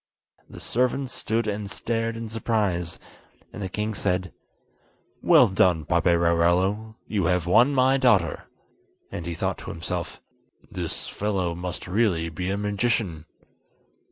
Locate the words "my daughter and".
7.75-9.27